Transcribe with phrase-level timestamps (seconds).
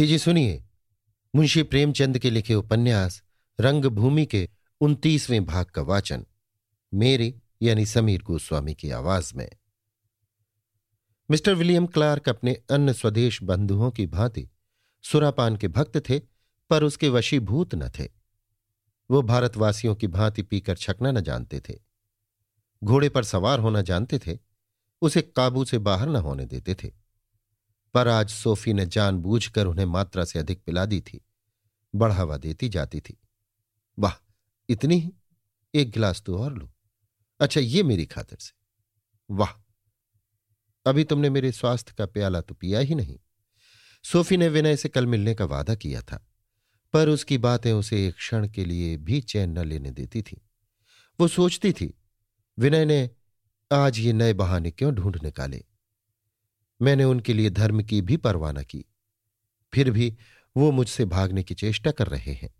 [0.00, 0.64] लीजिए सुनिए।
[1.36, 3.22] मुंशी प्रेमचंद के लिखे उपन्यास,
[3.60, 4.48] रंगभूमि के
[4.80, 6.26] उनतीसवें भाग का वाचन,
[6.94, 9.50] मेरी यानी समीर गोस्वामी की आवाज़ में।
[11.30, 14.48] मिस्टर विलियम क्लार्क अपने अन्य स्वदेश बंधुओं की भांति
[15.02, 16.18] सुरापान के भक्त थे,
[16.70, 18.08] पर उसके वशीभूत न थे।
[19.10, 21.74] वो भारतवासियों की भांति पीकर छकना न जानते थे।
[22.84, 24.38] घोड़े पर सवार होना जानते थे,
[25.02, 27.09] उसे काबू से बाहर न होने देते थे।
[27.94, 31.20] पर आज सोफी ने जानबूझकर उन्हें मात्रा से अधिक पिला दी थी,
[31.94, 33.16] बढ़ावा देती जाती थी।
[33.98, 34.12] वाह,
[34.68, 35.12] इतनी ही?
[35.74, 36.70] एक गिलास तो और लो।
[37.40, 38.52] अच्छा ये मेरी खातिर से।
[39.30, 39.50] वाह,
[40.86, 43.18] अभी तुमने मेरे स्वास्थ्य का प्याला तो पिया ही नहीं।
[44.04, 46.24] सोफी ने विनय से कल मिलने का वादा किया था,
[46.94, 50.40] पर उसकी बातें उसे एक क्षण के लिए भी चैन न लेने देती थी।
[51.18, 51.94] वो सोचती थी,
[52.58, 53.10] विनय ने
[53.70, 55.64] आज ये नए बहाने क्यों ढूंढ निकाले?
[56.82, 58.84] मैंने उनके लिए धर्म की भी परवाह न की।
[59.74, 60.16] फिर भी
[60.56, 62.54] वो मुझसे भागने की चेष्टा कर रहे हैं।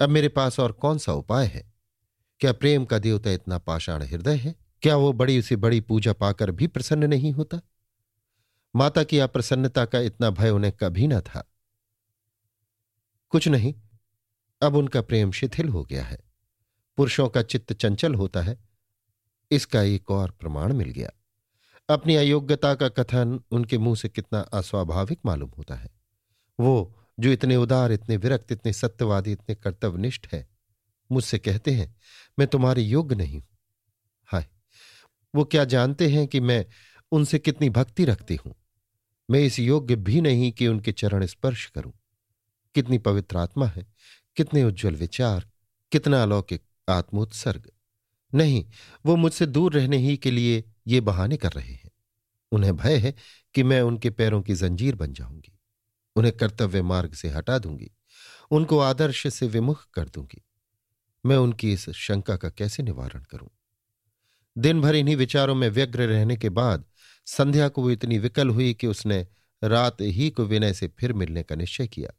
[0.00, 1.72] अब मेरे पास और कौन सा उपाय है?
[2.40, 4.54] क्या प्रेम का देवता इतना पाषाण हृदय है?
[4.82, 7.60] क्या वो बड़ी से बड़ी पूजा पाकर भी प्रसन्न नहीं होता?
[8.76, 11.52] माता की अप्रसन्नता का इतना भय उन्हें कभी न था।
[13.28, 13.74] कुछ नहीं,
[14.62, 16.18] अब उनका प्रेम शिथिल हो गया है।
[16.96, 18.68] पुरुषों का चित्त चंचल होता है।
[19.50, 21.10] इसका एक और प्रमाण मिल गया।
[21.90, 25.90] अपनी अयोग्यता का कथन उनके मुँह से कितना अस्वाभाविक मालूम होता है।
[26.60, 30.48] वो, जो इतने उदार, इतने विरक्त, इतने सत्यवादी, इतने कर्तव्यनिष्ठ है,
[31.12, 31.96] मुझसे कहते हैं,
[32.38, 33.58] मैं तुम्हारे योग्य नहीं हूँ।
[34.24, 34.46] हाय,
[35.34, 36.66] वो क्या जानते हैं कि मैं
[37.12, 38.54] उनसे कितनी भक्ति रखती हूँ?
[39.30, 41.92] मैं इस योग्य भी नहीं कि उनके चरण स्पर्श करूँ।
[42.74, 43.86] कितनी पवित्र आत्मा है,
[44.36, 45.48] कितने उज्जवल विचार,
[45.92, 47.70] कितना अलौकिक आत्मोत्सर्ग।
[48.34, 48.64] नहीं,
[49.06, 51.90] वो मुझसे दूर रहने ही के लिए ये बहाने कर रहे हैं।
[52.52, 53.14] उन्हें भय है
[53.54, 55.58] कि मैं उनके पैरों की जंजीर बन जाऊँगी।
[56.16, 57.90] उन्हें कर्तव्य मार्ग से हटा दूँगी।
[58.50, 60.44] उनको आदर्श से विमुख कर दूँगी।
[61.26, 63.48] मैं उनकी इस शंका का कैसे निवारण करूँ?
[64.58, 66.84] दिन भर इन्हीं विचारों में व्यग्र रहने के बाद
[67.26, 69.26] संध्या को वो इतनी विकल हुई कि उसने
[69.64, 72.10] रात ही को विनय से फिर मिलने का निश्चय किया।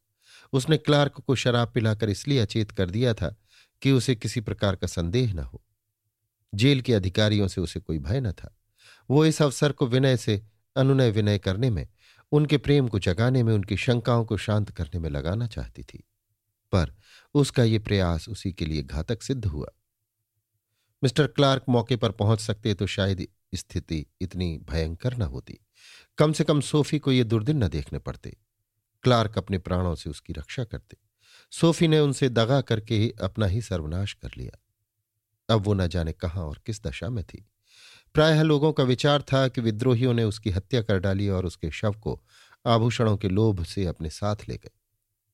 [0.53, 3.35] उसने क्लार्क को शराब पिलाकर इसलिए अचेत कर दिया था
[3.81, 5.65] कि उसे किसी प्रकार का संदेह न हो।
[6.55, 8.55] जेल के अधिकारियों से उसे कोई भय न था।
[9.09, 10.43] वो इस अवसर को विनय से,
[10.75, 11.87] अनुनय विनय करने में,
[12.31, 16.03] उनके प्रेम को जगाने में, उनकी शंकाओं को शांत करने में लगाना चाहती थी।
[16.71, 16.95] पर
[17.33, 19.67] उसका ये प्रयास उसी के लिए घातक सिद्ध हुआ।
[21.03, 25.59] मिस्टर क्लार्क मौके पर पहुँच सकते तो शायद स्थिति इतनी भयंकर न होती।
[26.17, 28.37] कम से कम सोफी को ये दुर्दिन न देखने पड़ते।
[29.03, 30.97] क्लार्क अपने प्राणों से उसकी रक्षा करते।
[31.51, 34.59] सोफी ने उनसे दगा करके ही अपना ही सर्वनाश कर लिया।
[35.53, 37.49] अब वो न जाने कहाँ और किस दशा में थी।
[38.13, 41.91] प्रायः लोगों का विचार था कि विद्रोहियों ने उसकी हत्या कर डाली और उसके शव
[41.91, 42.21] को
[42.65, 44.71] आभूषणों के लोभ से अपने साथ ले गए।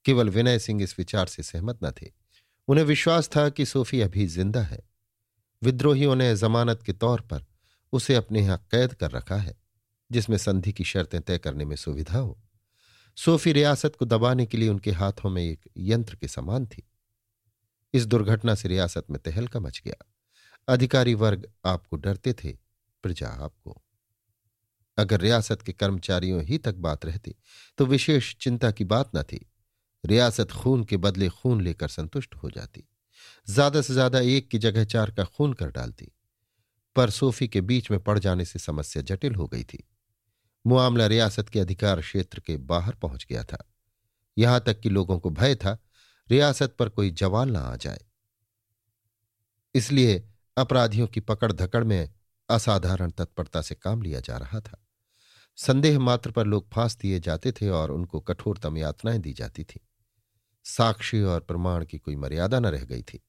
[0.05, 2.11] केवल विनय सिंह इस विचार से सहमत न थे।
[2.67, 4.83] उन्हें विश्वास था कि सोफी अभी ज़िंदा है।
[5.63, 7.45] विद्रोहियों ने जमानत के तौर पर
[7.93, 9.57] उसे अपने यहाँ कैद कर रखा है,
[10.11, 12.41] जिसमें संधि की शर्तें तय करने में सुविधा हो।
[13.17, 16.83] सोफी रियासत को दबाने के लिए उनके हाथों में एक यंत्र के समान थी।
[17.93, 20.05] इस दुर्घटना से रियासत में तहलका मच गया।
[20.67, 22.64] अधिकारी वर्ग आपको डरते थे
[23.05, 23.81] प्रजा आपको।
[24.97, 27.35] अगर रियासत के कर्मचारियों ही तक बात रहती
[27.77, 29.45] तो विशेष चिंता की बात न थी।
[30.03, 32.87] रियासत खून के बदले खून लेकर संतुष्ट हो जाती।
[33.47, 36.11] ज़्यादा से ज़्यादा एक की जगह चार का खून कर डालती।
[36.95, 39.83] पर सोफी के बीच में पड़ जाने से समस्या जटिल हो गई थी।
[40.65, 43.63] मुआमला रियासत के अधिकार क्षेत्र के बाहर पहुँच गया था।
[44.37, 45.77] यहाँ तक कि लोगों को भय था,
[46.29, 47.99] रियासत पर कोई जवाल ना आ जाए।
[49.75, 50.23] इसलिए
[50.57, 52.13] अपराधियों की पकड़ धकड़ में
[52.49, 54.81] असाधारण तत्परता से काम लिया जा रहा था।
[55.55, 59.87] संदेह मात्र पर लोग फांस दिए जाते थे और उनको कठोरतम यातनाएँ दी जाती थी।
[60.63, 63.23] साक्षी और प्रमाण की कोई मर्यादा न रह गई थी।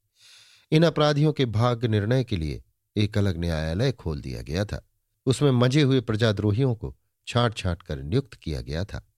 [0.72, 2.62] इन अपराधियों के भाग्य निर्णय के लिए
[2.97, 4.88] एक अलग न्यायालय खोल दिया गया था।
[5.26, 9.08] उसमें मज़े हुए प्रजाद्रोहियों को छांट छांट कर नियुक्त किया गया था।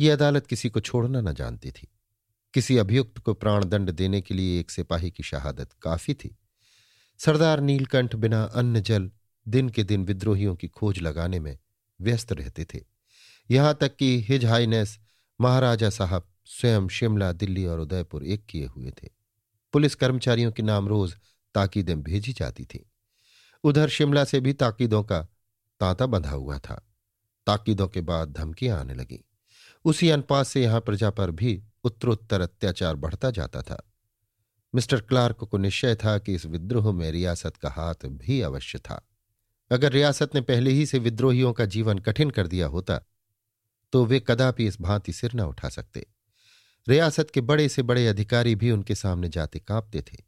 [0.00, 1.88] ये अदालत किसी को छोड़ना न जानती थी।
[2.54, 6.36] किसी अभियुक्त को प्राणदंड देने के लिए एक सिपाही की शहादत काफ़ी थी।
[7.18, 9.10] सरदार नीलकंठ बिना अन्न जल
[9.48, 11.58] दिन के दिन विद्रोहियों की खोज लगाने में
[12.00, 12.80] व्यस्त रहते थे।
[13.50, 14.98] यहाँ तक कि हिज हाइनेस
[15.40, 19.08] महाराजा साहब स्वयं शिमला, दिल्ली और उदयपुर एक किए हुए थे।
[19.72, 21.16] पुलिस कर्मचारियों के नाम रोज
[21.54, 22.90] ताकीदें भेजी जाती थी।
[23.64, 25.28] उधर शिमला से भी ताकीदों का
[25.80, 26.88] तांता बंधा हुआ था।
[27.46, 29.24] ताकीदों के बाद धमकियाँ आने लगी।
[29.84, 33.90] उसी अनुपात से यहाँ प्रजा पर भी उत्तरोत्तर अत्याचार बढ़ता जाता था।
[34.74, 39.08] मिस्टर क्लार्क को निश्चय था कि इस विद्रोह में रियासत का हाथ भी अवश्य था।
[39.72, 42.98] अगर रियासत ने पहले ही से विद्रोहियों का जीवन कठिन कर दिया होता
[43.92, 46.06] तो वे कदापि इस भांति सिर न उठा सकते।
[46.86, 50.18] रियासत के बड़े से बड़े अधिकारी भी उनके सामने जाते कांपते थे।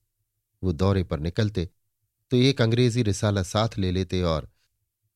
[0.62, 1.68] वो दौरे पर निकलते
[2.30, 4.50] तो एक अंग्रेज़ी रिसाला साथ ले लेते और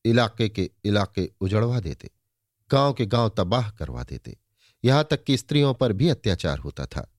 [0.05, 2.09] इलाके के इलाके उजड़वा देते,
[2.69, 4.37] गाँव के गाँव तबाह करवा देते।
[4.83, 7.09] यहाँ तक कि स्त्रियों पर भी अत्याचार होता था।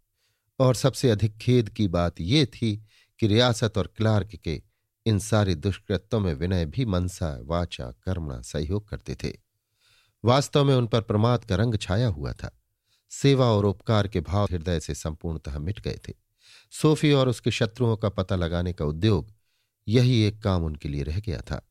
[0.59, 2.77] और सबसे अधिक खेद की बात यह थी
[3.21, 4.63] कि रियासत और क्लार्क के
[5.07, 9.33] इन सारे दुष्कृत्यों में विनय भी मनसा, वाचा, कर्मणा सहयोग करते थे।
[10.25, 12.61] वास्तव में उन पर प्रमाद का रंग छाया हुआ था।
[13.11, 16.15] सेवा और उपकार के भाव हृदय से संपूर्णतः मिट गए थे।
[16.71, 19.33] सोफी और उसके शत्रुओं का पता लगाने का उद्योग
[19.89, 21.69] यही एक काम उनके लिए रह गया था।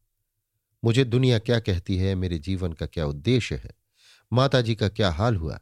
[0.85, 3.71] मुझे दुनिया क्या कहती है, मेरे जीवन का क्या उद्देश्य है?
[4.33, 5.59] माताजी का क्या हाल हुआ?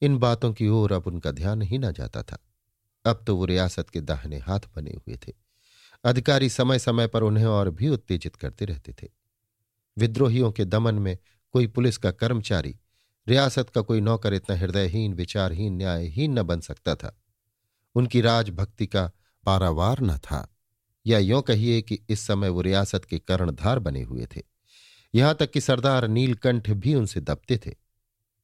[0.00, 2.38] इन बातों की ओर अब उनका ध्यान ही ना जाता था।
[3.06, 5.47] अब तो वो रियासत के दाहिने हाथ बने हुए थे।
[6.04, 9.08] अधिकारी समय समय पर उन्हें और भी उत्तेजित करते रहते थे।
[9.98, 11.18] विद्रोहियों के दमन में
[11.52, 12.76] कोई पुलिस का कर्मचारी,
[13.28, 17.20] रियासत का कोई नौकर इतना हृदयहीन, विचारहीन, न्यायहीन न बन सकता था।
[17.94, 19.10] उनकी राजभक्ति का
[19.44, 20.54] पारावार न था।
[21.06, 24.42] या यों कहिए कि इस समय वो रियासत के कर्णधार बने हुए थे।
[25.14, 27.74] यहाँ तक कि सरदार नीलकंठ भी उनसे दबते थे।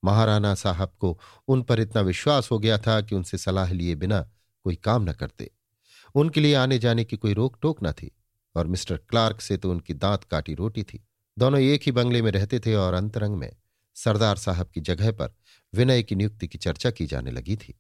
[0.05, 4.31] महाराणा साहब को उन पर इतना विश्वास हो गया था कि उनसे सलाह लिए बिना
[4.65, 5.51] कोई काम न करते।
[6.14, 8.11] उनके लिए आने जाने की कोई रोक टोक न थी
[8.55, 11.05] और मिस्टर क्लार्क से तो उनकी दांत काटी रोटी थी।
[11.37, 13.50] दोनों एक ही बंगले में रहते थे और अंतरंग में
[13.96, 15.34] सरदार साहब की जगह पर
[15.72, 17.75] विनय की नियुक्ति की चर्चा की जाने लगी थी।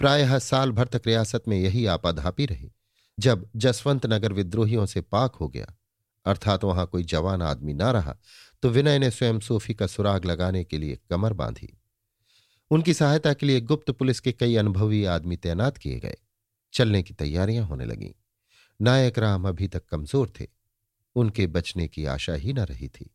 [0.00, 2.70] प्रायः साल भर तक रियासत में यही आपाधापी रही,
[3.18, 5.74] जब जसवंत नगर विद्रोहियों से पाक हो गया।
[6.26, 8.16] अर्थात वहाँ कोई जवान आदमी ना रहा
[8.62, 11.72] तो विनय ने स्वयं सोफी का सुराग लगाने के लिए कमर बांधी।
[12.70, 16.16] उनकी सहायता के लिए गुप्त पुलिस के कई अनुभवी आदमी तैनात किए गए।
[16.74, 18.12] चलने की तैयारियाँ होने लगीं।
[18.80, 20.46] नायक राम अभी तक कमज़ोर थे।
[21.16, 23.10] उनके बचने की आशा ही न रही थी,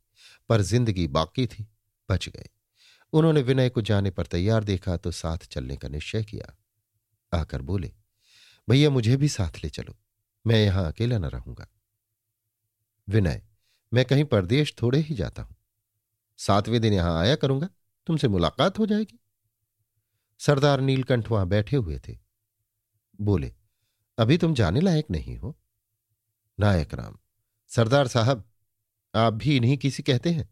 [0.50, 1.68] पर ज़िंदगी बाकी थी,
[2.10, 2.50] बच गए।
[3.14, 6.56] उन्होंने विनय को जाने पर तैयार देखा तो साथ चलने का निश्चय किया।
[7.34, 7.92] आकर बोले,
[8.68, 9.96] भैया, मुझे भी साथ ले चलो,
[10.46, 11.68] मैं यहाँ अकेला न रहूँगा।
[13.08, 13.42] विनय,
[13.92, 15.56] मैं कहीं परदेश थोड़े ही जाता हूँ।
[16.40, 17.70] सातवें दिन यहाँ आया करूँगा,
[18.08, 19.20] तुमसे मुलाकात हो जाएगी।
[20.40, 22.18] सरदार नीलकंठ वहाँ बैठे हुए थे।
[23.20, 23.52] बोले,
[24.18, 25.56] अभी तुम जाने लायक नहीं हो।
[26.60, 27.18] नायक राम,
[27.72, 28.44] सरदार साहब,
[29.14, 30.50] आप भी इन्हीं किसी कहते हैं?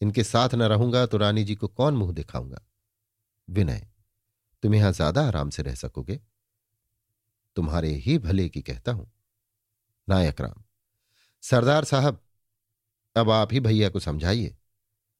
[0.00, 2.60] इनके साथ न रहूँगा तो रानी जी को कौन मुँह दिखाऊँगा?
[3.48, 3.86] विनय,
[4.62, 6.20] तुम यहाँ ज़्यादा आराम से रह सकोगे।
[7.56, 9.10] तुम्हारे ही भले की कहता हूँ।
[10.08, 10.62] नायक राम,
[11.42, 12.20] सरदार साहब,
[13.16, 14.54] अब आप ही भैया को समझाइए।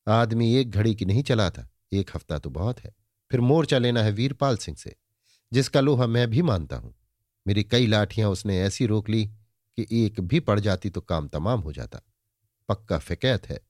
[0.06, 2.94] आदमी एक घड़ी की नहीं चलाता, एक हफ़्ता तो बहुत है।
[3.30, 4.94] फिर मोर्चा लेना है वीरपाल सिंह से।
[5.52, 6.94] जिसका लोहा मैं भी मानता हूँ।
[7.46, 9.24] मेरी कई लाठियाँ उसने ऐसी रोक ली
[9.78, 12.00] कि एक भी पड़ जाती तो काम तमाम हो जाता।
[12.68, 13.60] पक्का फिकैत है।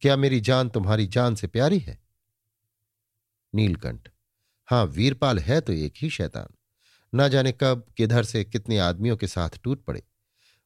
[0.00, 1.98] क्या मेरी जान तुम्हारी जान से प्यारी है?
[3.54, 4.08] नीलकंठ,
[4.68, 6.54] हाँ, वीरपाल है तो एक ही शैतान।
[7.12, 10.02] न जाने कब, किधर से कितने आदमियों के साथ टूट पड़े।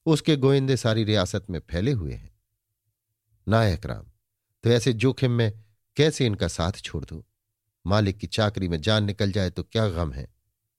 [0.06, 2.30] उसके गोइंदे सारी रियासत में फैले हुए हैं।
[3.48, 4.06] नायक राम
[4.64, 5.52] तो ऐसे जोखिम में
[5.96, 7.24] कैसे इनका साथ छोड़ दू?
[7.84, 10.33] मालिक की चाकरी में जान निकल जाए तो क्या गम है?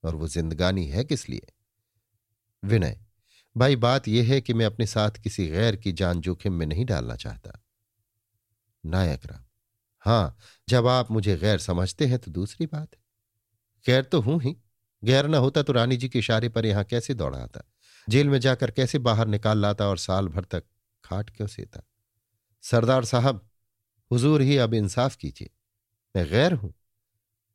[0.05, 1.47] और वो जिंदगानी है किस लिए?
[2.63, 2.99] विनय,
[3.55, 6.85] भाई बात यह है कि मैं अपने साथ किसी गैर की जान जोखिम में नहीं
[6.85, 7.61] डालना चाहता।
[8.85, 9.43] नायक राम,
[9.99, 10.37] हाँ,
[10.69, 13.03] जब आप मुझे गैर समझते हैं तो दूसरी बात है।
[13.85, 14.55] गैर तो हूँ ही,
[15.03, 17.71] गैर ना होता तो रानी जी के इशारे पर यहाँ कैसे दौड़ा आता?
[18.09, 20.63] जेल में जाकर कैसे बाहर निकाल लाता और साल भर तक
[21.03, 21.81] खाट क्यों सेता?
[22.61, 23.49] सरदार साहब,
[24.11, 25.49] हुजूर ही अब इंसाफ कीजिए।
[26.15, 26.73] मैं गैर हूँ,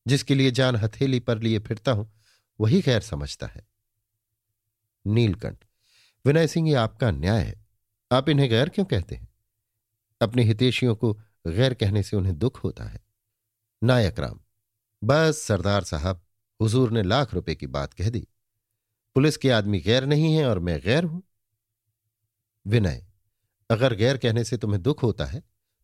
[0.07, 2.11] जिसके लिए जान हथेली पर लिए फिरता हूँ
[2.61, 3.67] वही गैर समझता है।
[5.05, 5.64] नीलकंठ,
[6.25, 7.55] विनय सिंह, ये आपका न्याय है।
[8.11, 9.29] आप इन्हें गैर क्यों कहते हैं?
[10.21, 11.12] अपने हितेशियों को
[11.47, 13.00] गैर कहने से उन्हें दुख होता है।
[13.83, 14.40] नायक राम,
[15.02, 16.21] बस सरदार साहब,
[16.61, 18.26] हुजूर ने लाख रुपए की बात कह दी।
[19.17, 21.23] पुलिस के आदमी गैर नहीं है और मैं गैर हूँ।
[22.67, 23.05] विनय,
[23.71, 25.43] अगर गैर कहने से तुम्हें दुख होता है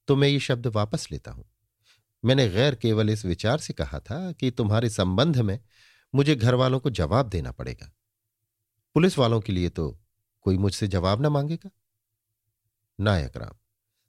[0.08, 1.44] तो मैं ये शब्द वापस लेता हूँ।
[2.24, 5.58] मैंने गैर केवल इस विचार से कहा था कि तुम्हारे संबंध में
[6.16, 7.90] मुझे घर वालों को जवाब देना पड़ेगा।
[8.96, 9.90] पुलिस वालों के लिए तो
[10.46, 11.70] कोई मुझसे जवाब ना मांगेगा।
[12.98, 13.56] नायक राम,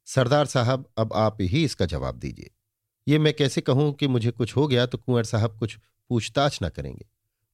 [0.08, 2.52] सरदार साहब, अब आप ही इसका जवाब दीजिए।
[3.08, 5.78] ये मैं कैसे कहूँ कि मुझे कुछ हो गया तो कुंवर साहब कुछ
[6.10, 7.06] पूछताछ ना करेंगे।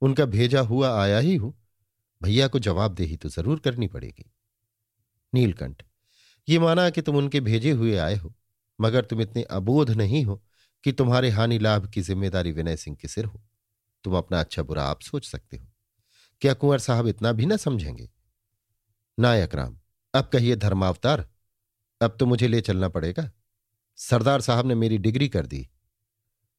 [0.01, 1.53] उनका भेजा हुआ आया ही हूँ।
[2.21, 4.25] भैया को जवाबदेही तो ज़रूर करनी पड़ेगी।
[5.33, 5.83] नीलकंठ,
[6.47, 8.33] ये माना कि तुम उनके भेजे हुए आए हो,
[8.79, 10.41] मगर तुम इतने अबोध नहीं हो
[10.83, 13.41] कि तुम्हारे हानि लाभ की ज़िम्मेदारी विनय सिंह के सिर हो।
[14.03, 15.67] तुम अपना अच्छा बुरा आप सोच सकते हो।
[16.41, 18.09] क्या कुंवर साहब इतना भी ना समझेंगे?
[19.19, 19.77] नायक राम,
[20.13, 21.29] अब कहिए धर्मावतार,
[22.01, 23.31] अब तो मुझे ले चलना पड़ेगा।
[23.97, 25.67] सरदार साहब ने मेरी डिग्री कर दी।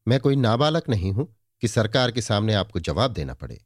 [0.08, 3.64] मैं कोई नाबालक नहीं हूँ कि सरकार के सामने आपको जवाब देना पड़े।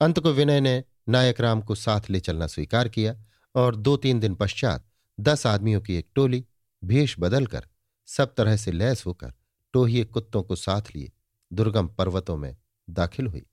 [0.00, 3.16] अंत को विनय ने नायक राम को साथ ले चलना स्वीकार किया
[3.54, 4.86] और दो तीन दिन पश्चात
[5.20, 6.44] दस आदमियों की एक टोली,
[6.84, 7.68] भेष बदलकर
[8.06, 9.32] सब तरह से लैस होकर
[9.72, 11.12] टोहिए कुत्तों को साथ लिए
[11.52, 12.56] दुर्गम पर्वतों में
[12.90, 13.46] दाखिल हुई।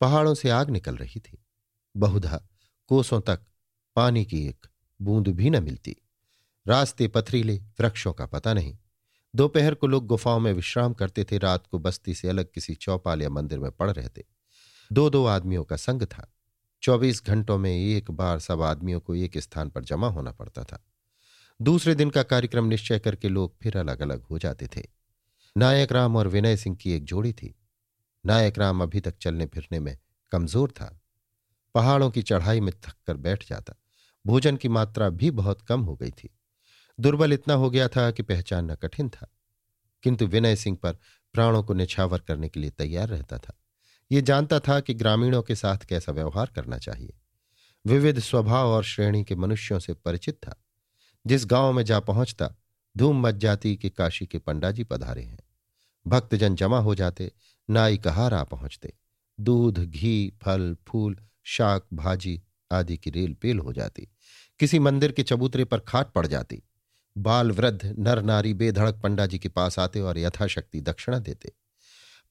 [0.00, 1.44] पहाड़ों से आग निकल रही थी।
[1.96, 2.42] बहुधा
[2.86, 3.40] कोसों तक
[3.96, 4.66] पानी की एक
[5.02, 5.96] बूंद भी न मिलती।
[6.68, 8.78] रास्ते पथरीले, वृक्षों का पता नहीं।
[9.36, 13.22] दोपहर को लोग गुफाओं में विश्राम करते थे, रात को बस्ती से अलग किसी चौपाल
[13.22, 14.24] या मंदिर में पड़ रहते
[14.92, 16.32] दो दो आदमियों का संग था।
[16.82, 20.84] चौबीस घंटों में एक बार सब आदमियों को एक स्थान पर जमा होना पड़ता था।
[21.62, 24.82] दूसरे दिन का कार्यक्रम निश्चय करके लोग फिर अलग अलग हो जाते थे।
[25.56, 27.57] नायक राम और विनय सिंह की एक जोड़ी थी।
[28.28, 29.98] नायक राम अभी तक चलने फिरने में
[30.32, 31.00] कमज़ोर था।
[31.74, 33.74] पहाड़ों की चढ़ाई में थक कर बैठ जाता।
[34.26, 36.38] भोजन की मात्रा भी बहुत कम हो गई थी।
[37.00, 39.30] दुर्बल इतना हो गया था कि पहचानना कठिन था।
[40.02, 40.92] किंतु विनय सिंह पर
[41.32, 43.58] प्राणों को निछावर करने के लिए तैयार रहता था।
[44.12, 47.18] ये जानता था कि ग्रामीणों के साथ कैसा व्यवहार करना चाहिए।
[47.86, 50.64] विविध स्वभाव और श्रेणी के मनुष्यों से परिचित था।
[51.26, 52.54] जिस गाँव में जा पहुँचता,
[52.96, 55.38] धूम मच जाती कि काशी के पंडाजी पधारे हैं।
[56.06, 57.32] भक्तजन जमा हो जाते
[57.70, 58.92] नाई कहार आ पहुँचते?
[59.40, 64.08] दूध, घी, फल, फूल, शाक, भाजी आदि की रेल पेल हो जाती।
[64.58, 66.62] किसी मंदिर के चबूतरे पर खाट पड़ जाती।
[67.18, 71.52] बाल वृद्ध नर नारी, बेधड़क पंडा जी के पास आते और यथाशक्ति दक्षिणा देते।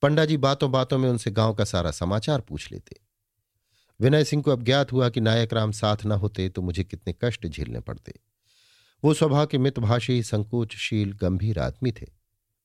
[0.02, 2.96] पंडा जी बातों बातों में उनसे गाँव का सारा समाचार पूछ लेते।
[4.02, 7.16] विनय सिंह को अब ज्ञात हुआ कि नायक राम साथ न होते तो मुझे कितने
[7.24, 8.14] कष्ट झेलने पड़ते।
[9.04, 12.17] वो स्वभाव के मितभाषी, संकोचशील, गंभीर आदमी थे।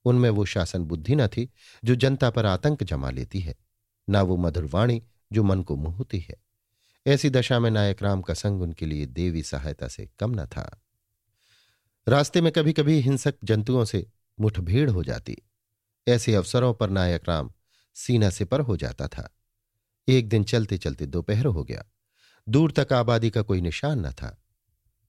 [0.04, 1.50] उनमें वो शासन बुद्धि न थी,
[1.85, 3.54] जो जनता पर आतंक जमा लेती है।
[4.11, 6.37] ना वो मधुरवाणी जो मन को मोहती है।
[7.06, 10.82] ऐसी दशा में नायक राम का संग उनके लिए देवी सहायता से कम न था।
[12.09, 14.06] रास्ते में कभी कभी हिंसक जंतुओं से
[14.40, 15.37] मुठभेड़ हो जाती।
[16.09, 17.52] ऐसे अवसरों पर नायक राम
[17.94, 19.37] सीना से पर हो जाता था।
[20.09, 21.85] एक दिन चलते चलते दोपहर हो गया।
[22.49, 24.42] दूर तक आबादी का कोई निशान न था।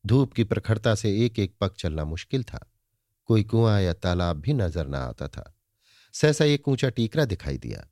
[0.05, 2.72] धूप की प्रखरता से एक एक पग चलना मुश्किल था।
[3.29, 5.53] कोई कुआँ या तालाब भी नज़र न आता था।
[6.13, 7.87] सहसा एक ऊँचा टीकरा दिखाई दिया।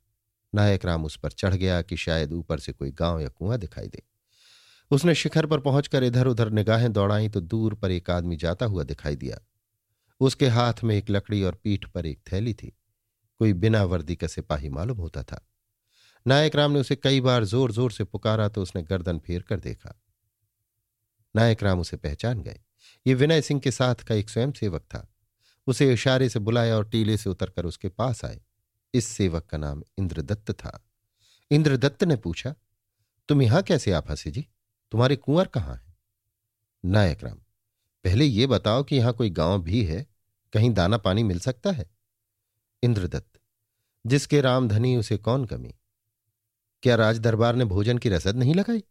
[0.54, 3.88] नायक राम उस पर चढ़ गया कि शायद ऊपर से कोई गाँव या कुआँ दिखाई
[3.88, 4.02] दे।
[4.90, 8.82] उसने शिखर पर पहुंचकर इधर उधर निगाहें दौड़ाई तो दूर पर एक आदमी जाता हुआ
[8.82, 9.38] दिखाई दिया।
[10.20, 12.72] उसके हाथ में एक लकड़ी और पीठ पर एक थैली थी।
[13.40, 15.40] कोई बिना वर्दी का सिपाही मालूम होता था।
[16.26, 19.60] नायक राम ने उसे कई बार ज़ोर ज़ोर से पुकारा तो उसने गर्दन फेर कर
[19.60, 19.94] देखा।
[21.34, 22.60] नायक राम उसे पहचान गए।
[23.06, 25.11] ये विनय सिंह के साथ का एक स्वयंसेवक था।
[25.66, 28.40] उसे इशारे से बुलाया और टीले से उतरकर उसके पास आए।
[28.94, 30.78] इस सेवक का नाम इंद्रदत्त था।
[31.50, 32.54] इंद्रदत्त ने पूछा,
[33.28, 34.46] तुम यहाँ कैसे आ फंसे जी?
[34.92, 35.94] तुम्हारे कुंवर कहाँ है?
[36.84, 37.38] नायक राम,
[38.04, 40.06] पहले ये बताओ कि यहाँ कोई गाँव भी है?
[40.52, 41.90] कहीं दाना पानी मिल सकता है?
[42.82, 43.38] इंद्रदत्त,
[44.04, 45.74] जिसके रामधनी उसे कौन कमी?
[46.82, 48.82] क्या राज दरबार ने भोजन की रसद नहीं लगाई?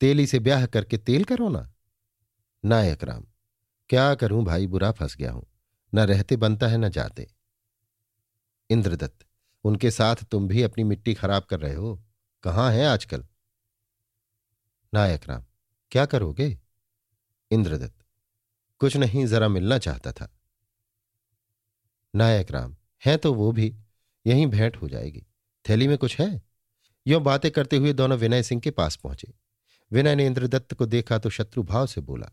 [0.00, 1.68] तेली से ब्याह करके तेल करो ना
[2.64, 3.24] नायक राम,
[3.90, 5.46] क्या करूँ भाई, बुरा फंस गया हूँ।
[5.94, 7.30] न रहते बनता है, न जाते।
[8.70, 9.26] इंद्रदत्त,
[9.64, 12.02] उनके साथ तुम भी अपनी मिट्टी खराब कर रहे हो?
[12.42, 13.26] कहाँ है आजकल?
[14.94, 15.44] नायक राम,
[15.90, 16.58] क्या करोगे?
[17.50, 18.04] इंद्रदत्त,
[18.78, 20.30] कुछ नहीं, जरा मिलना चाहता था।
[22.14, 23.76] नायक राम, है तो वो भी,
[24.26, 25.26] यहीं भेंट हो जाएगी।
[25.68, 26.42] थैली में कुछ है?
[27.06, 29.32] यो बातें करते हुए दोनों विनय सिंह के पास पहुँचे।
[29.92, 32.30] विनय ने इंद्रदत्त को देखा तो शत्रु भाव से बोला,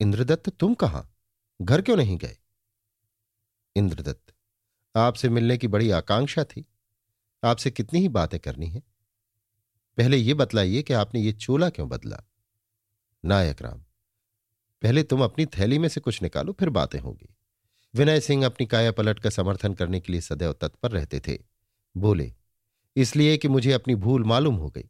[0.00, 1.15] इंद्रदत्त, तुम कहाँ?
[1.62, 2.36] घर क्यों नहीं गए?
[3.76, 4.34] इंद्रदत्त,
[4.94, 6.64] आपसे मिलने की बड़ी आकांक्षा थी।
[7.44, 8.82] आपसे कितनी ही बातें करनी है।
[9.98, 12.22] पहले यह बतलाइए कि आपने ये चोला क्यों बदला?
[13.24, 13.78] नायक राम,
[14.82, 17.34] पहले तुम अपनी थैली में से कुछ निकालो, फिर बातें होंगी।
[17.94, 21.38] विनय सिंह अपनी काया पलट का समर्थन करने के लिए सदैव तत्पर रहते थे।
[21.96, 22.34] बोले,
[22.96, 24.88] इसलिए कि मुझे अपनी भूल मालूम हो गई।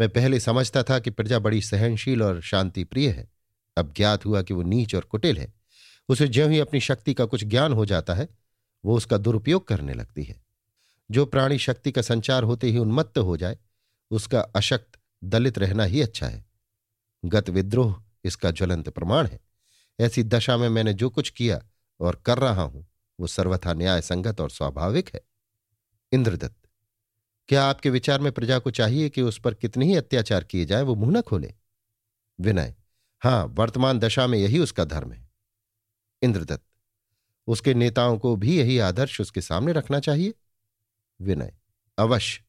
[0.00, 3.28] मैं पहले समझता था कि प्रजा बड़ी सहनशील और शांति प्रिय है।
[3.76, 5.59] अब ज्ञात हुआ कि वो नीच और कुटिल है।
[6.10, 8.28] उसे ज्यों ही अपनी शक्ति का कुछ ज्ञान हो जाता है,
[8.84, 10.42] वो उसका दुरुपयोग करने लगती है।
[11.10, 13.58] जो प्राणी शक्ति का संचार होते ही उन्मत्त हो जाए,
[14.10, 16.46] उसका अशक्त दलित रहना ही अच्छा है।
[17.24, 19.40] गत विद्रोह इसका ज्वलंत प्रमाण है।
[20.00, 21.62] ऐसी दशा में मैंने जो कुछ किया
[22.00, 22.86] और कर रहा हूँ,
[23.20, 25.20] वो सर्वथा न्याय संगत और स्वाभाविक है।
[26.12, 26.68] इंद्रदत्त,
[27.48, 30.82] क्या आपके विचार में प्रजा को चाहिए कि उस पर कितने ही अत्याचार किए जाए,
[30.82, 31.54] वो मुँह न खोले?
[32.40, 32.74] विनय,
[33.20, 35.29] हाँ, वर्तमान दशा में यही उसका धर्म है।
[36.22, 36.64] इंद्रदत्त।
[37.46, 40.34] उसके नेताओं को भी यही आदर्श उसके सामने रखना चाहिए।
[41.20, 41.56] विनय।
[41.98, 42.44] अवश्य।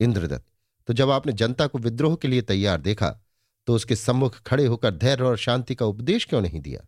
[0.00, 0.46] इंद्रदत्त।
[0.86, 3.20] तो जब आपने जनता को विद्रोह के लिए तैयार देखा
[3.66, 6.80] तो उसके सम्मुख खड़े होकर धैर्य और शांति का उपदेश क्यों नहीं दिया?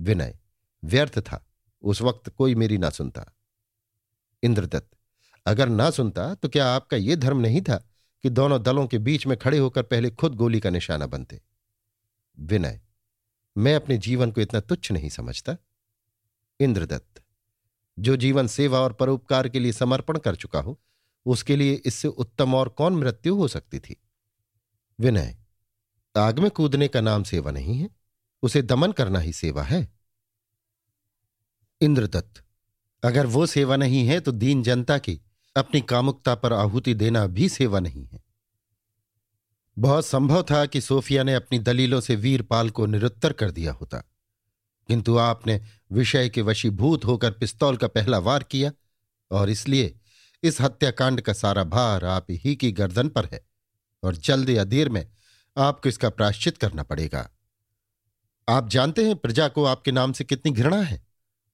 [0.00, 0.38] विनय।
[0.84, 1.46] व्यर्थ था।
[1.82, 3.36] उस वक्त कोई मेरी ना सुनता।
[4.42, 4.90] इंद्रदत्त।
[5.46, 7.76] अगर ना सुनता तो क्या आपका यह धर्म नहीं था
[8.22, 11.40] कि दोनों दलों के बीच में खड़े होकर पहले खुद गोली का निशाना बनते?
[12.38, 12.80] विनय।
[13.56, 15.56] मैं अपने जीवन को इतना तुच्छ नहीं समझता।
[16.60, 17.22] इंद्रदत्त,
[17.98, 20.80] जो जीवन सेवा और परोपकार के लिए समर्पण कर चुका हो,
[21.26, 23.96] उसके लिए इससे उत्तम और कौन मृत्यु हो सकती थी?
[25.00, 25.36] विनय,
[26.16, 27.90] आग में कूदने का नाम सेवा नहीं है,
[28.42, 29.88] उसे दमन करना ही सेवा है।
[31.80, 32.42] इंद्रदत्त,
[33.02, 35.20] अगर वो सेवा नहीं है तो दीन जनता की
[35.56, 38.25] अपनी कामुकता पर आहुति देना भी सेवा नहीं है।
[39.76, 43.98] बहुत संभव था कि सोफिया ने अपनी दलीलों से वीरपाल को निरुत्तर कर दिया होता।
[44.88, 45.60] किंतु आपने
[45.92, 48.70] विषय के वशीभूत होकर पिस्तौल का पहला वार किया,
[49.30, 49.94] और इसलिए
[50.42, 53.44] इस हत्याकांड का सारा भार आप ही की गर्दन पर है,
[54.02, 55.06] और जल्द या देर में
[55.56, 57.28] आपको इसका प्राश्चित करना पड़ेगा।
[58.48, 61.04] आप जानते हैं प्रजा को आपके नाम से कितनी घृणा है।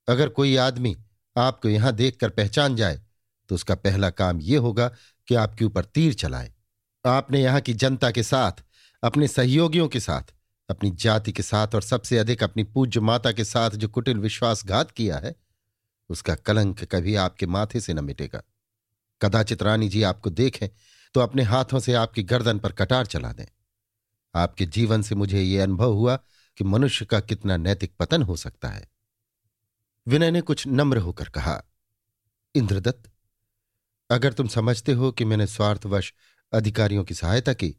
[0.08, 0.96] अगर कोई आदमी
[1.36, 3.00] आपको यहाँ देखकर पहचान जाए
[3.50, 4.88] तो उसका पहला काम यह होगा
[5.28, 6.52] कि आपके ऊपर तीर चलाए।
[7.04, 8.52] आपने यहाँ की जनता के साथ,
[9.02, 10.22] अपने सहयोगियों के साथ,
[10.70, 14.90] अपनी जाति के साथ और सबसे अधिक अपनी पूज्य माता के साथ जो कुटिल विश्वासघात
[14.90, 15.34] किया है,
[16.10, 18.42] उसका कलंक कभी आपके माथे से न मिटेगा।
[19.22, 20.68] कदाचित रानी जी आपको देखें
[21.14, 23.46] तो अपने हाथों से आपकी गर्दन पर कटार चला दें।
[24.34, 26.16] आपके जीवन से मुझे यह अनुभव हुआ
[26.58, 28.88] कि मनुष्य का कितना नैतिक पतन हो सकता है।
[30.06, 31.62] विनय ने कुछ नम्र होकर कहा,
[32.54, 33.10] इंद्रदत्त,
[34.10, 36.12] अगर तुम समझते हो कि मैंने स्वार्थवश
[36.52, 37.74] अधिकारियों की सहायता की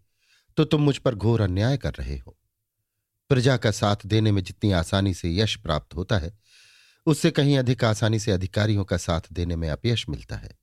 [0.57, 2.37] तो तुम मुझ पर घोर अन्याय कर रहे हो।
[3.29, 6.31] प्रजा का साथ देने में जितनी आसानी से यश प्राप्त होता है,
[7.07, 10.57] उससे कहीं अधिक आसानी से अधिकारियों का साथ देने में अपयश मिलता है।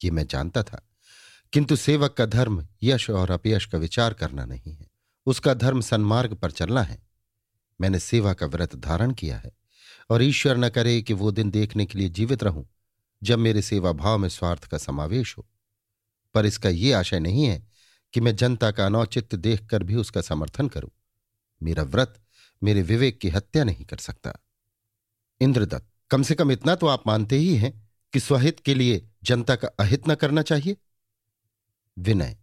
[0.00, 0.82] ये मैं जानता था,
[1.52, 4.86] किंतु सेवक का धर्म यश और अपयश का विचार करना नहीं है।
[5.26, 6.98] उसका धर्म सन्मार्ग पर चलना है।
[7.80, 9.52] मैंने सेवा का व्रत धारण किया है,
[10.10, 12.68] और ईश्वर न करे कि वो दिन देखने के लिए जीवित रहूँ,
[13.22, 15.46] जब मेरे सेवा भाव में स्वार्थ का समावेश हो।
[16.34, 17.68] पर इसका ये आशय नहीं है
[18.12, 20.90] कि मैं जनता का अनौचित्य देखकर भी उसका समर्थन करूँ।
[21.62, 22.22] मेरा व्रत
[22.62, 24.38] मेरे विवेक की हत्या नहीं कर सकता।
[25.40, 29.56] इंद्रदत्त, कम से कम इतना तो आप मानते ही हैं कि स्वहित के लिए जनता
[29.56, 30.76] का अहित न करना चाहिए।
[31.98, 32.36] विनय,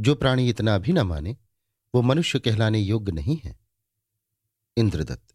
[0.00, 1.36] जो प्राणी इतना भी न माने,
[1.94, 3.58] वो मनुष्य कहलाने योग्य नहीं है।
[4.76, 5.34] इंद्रदत्त,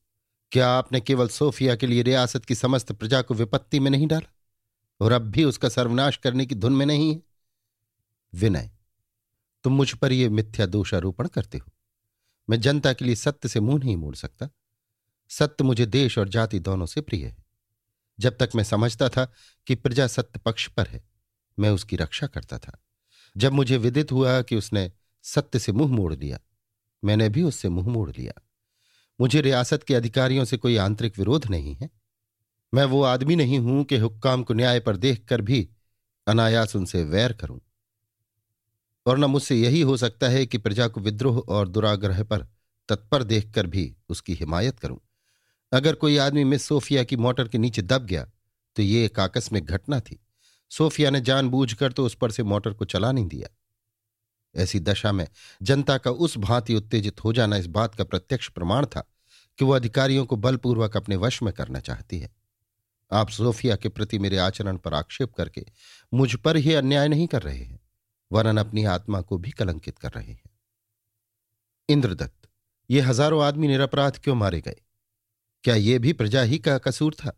[0.52, 4.34] क्या आपने केवल सोफिया के लिए रियासत की समस्त प्रजा को विपत्ति में नहीं डाला?
[5.02, 7.31] और अब भी उसका सर्वनाश करने की धुन में नहीं है।
[8.34, 8.72] विनय,
[9.63, 11.72] तुम मुझ पर यह मिथ्या दोषारोपण करते हो।
[12.50, 14.50] मैं जनता के लिए सत्य से मुँह नहीं मोड़ सकता।
[15.30, 17.44] सत्य मुझे देश और जाति दोनों से प्रिय है।
[18.20, 19.34] जब तक मैं समझता था
[19.67, 21.04] कि प्रजा सत्य पक्ष पर है,
[21.60, 22.84] मैं उसकी रक्षा करता था।
[23.38, 24.91] जब मुझे विदित हुआ कि उसने
[25.24, 26.39] सत्य से मुँह मोड़ लिया,
[27.04, 28.41] मैंने भी उससे मुँह मोड़ लिया।
[29.22, 31.89] मुझे रियासत के अधिकारियों से कोई आंतरिक विरोध नहीं है।
[32.74, 35.70] मैं वो आदमी नहीं हूँ कि हुक्काम को न्याय पर देखकर भी
[36.28, 37.62] अनायास उनसे वैर करूँ।
[39.06, 42.48] और न मुझसे यही हो सकता है कि प्रजा को विद्रोह और दुराग्रह पर
[42.90, 45.00] तत्पर देखकर भी उसकी हिमायत करूँ।
[45.72, 48.26] अगर कोई आदमी मिस सोफिया की मोटर के नीचे दब गया
[48.76, 50.20] तो ये एक आकस्मिक घटना थी।
[50.72, 53.50] सोफिया ने जानबूझकर तो उस पर से मोटर को चला नहीं दिया।
[54.56, 55.28] ऐसी दशा में
[55.62, 59.04] जनता का उस भांति उत्तेजित हो जाना इस बात का प्रत्यक्ष प्रमाण था
[59.60, 62.30] कि वह अधिकारियों को बलपूर्वक अपने वश में करना चाहती है।
[63.12, 65.66] आप सोफिया के प्रति मेरे आचरण पर आक्षेप करके
[66.14, 67.80] मुझ पर ही अन्याय नहीं कर रहे हैं।
[68.32, 70.50] वरन अपनी आत्मा को भी कलंकित कर रहे हैं।
[71.89, 72.48] इंद्रदत्त,
[72.89, 74.82] ये हज़ारों आदमी निरपराध क्यों मारे गए?
[75.63, 77.38] क्या ये भी प्रजा ही का कसूर था?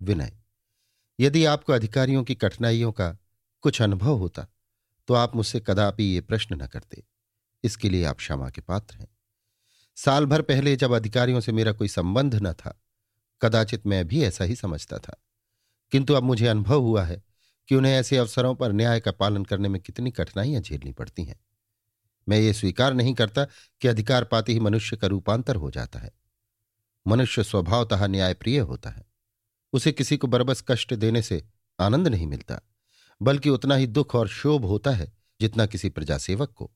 [0.00, 0.32] विनय,
[1.18, 3.16] यदि आपको अधिकारियों की कठिनाइयों का
[3.64, 4.46] कुछ अनुभव होता
[5.08, 7.02] तो आप मुझसे कदापि ये प्रश्न न करते।
[7.64, 9.08] इसके लिए आप क्षमा के पात्र हैं।
[9.96, 12.74] साल भर पहले जब अधिकारियों से मेरा कोई संबंध न था,
[13.42, 15.16] कदाचित मैं भी ऐसा ही समझता था।
[15.92, 17.22] किंतु अब मुझे अनुभव हुआ है
[17.68, 21.40] कि उन्हें ऐसे अवसरों पर न्याय का पालन करने में कितनी कठिनाइयाँ झेलनी पड़ती हैं।
[22.28, 23.44] मैं ये स्वीकार नहीं करता
[23.80, 26.10] कि अधिकार पाते ही मनुष्य का रूपांतर हो जाता है।
[27.06, 29.06] मनुष्य स्वभावतः न्यायप्रिय होता है।
[29.72, 31.44] उसे किसी को बरबस कष्ट देने से
[31.80, 32.60] आनंद नहीं मिलता,
[33.22, 36.70] बल्कि उतना ही दुख और शोभ होता है जितना किसी प्रजा सेवक को।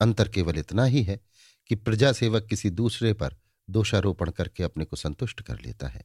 [0.00, 1.20] अंतर केवल इतना ही है
[1.66, 3.36] कि प्रजा सेवक किसी दूसरे पर
[3.70, 6.04] दोषारोपण करके अपने को संतुष्ट कर लेता है।